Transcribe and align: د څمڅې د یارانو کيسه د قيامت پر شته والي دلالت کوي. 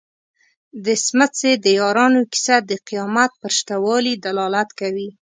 د 0.85 0.87
څمڅې 1.05 1.51
د 1.63 1.65
یارانو 1.79 2.21
کيسه 2.31 2.55
د 2.69 2.71
قيامت 2.87 3.31
پر 3.41 3.51
شته 3.57 3.75
والي 3.85 4.13
دلالت 4.25 4.69
کوي. 4.79 5.09